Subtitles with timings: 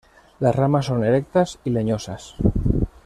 [0.39, 2.33] Las ramas son erectas y leñosas.